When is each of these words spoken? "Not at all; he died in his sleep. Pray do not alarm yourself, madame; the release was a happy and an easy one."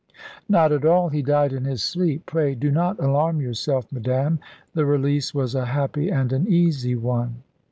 "Not 0.49 0.71
at 0.71 0.83
all; 0.83 1.09
he 1.09 1.21
died 1.21 1.53
in 1.53 1.63
his 1.65 1.83
sleep. 1.83 2.25
Pray 2.25 2.55
do 2.55 2.71
not 2.71 2.97
alarm 2.99 3.39
yourself, 3.39 3.85
madame; 3.91 4.39
the 4.73 4.83
release 4.87 5.31
was 5.31 5.53
a 5.53 5.65
happy 5.65 6.09
and 6.09 6.33
an 6.33 6.47
easy 6.47 6.95
one." 6.95 7.43